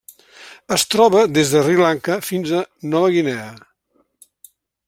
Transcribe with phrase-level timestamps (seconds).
[0.75, 2.65] Es troba des de Sri Lanka fins a
[2.95, 3.49] Nova Guinea.